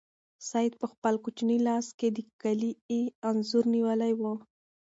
سعید 0.49 0.73
په 0.81 0.87
خپل 0.93 1.13
کوچني 1.23 1.57
لاس 1.67 1.87
کې 1.99 2.07
د 2.11 2.17
کلي 2.41 2.71
انځور 3.27 3.65
نیولی 3.75 4.13
و. 4.19 4.21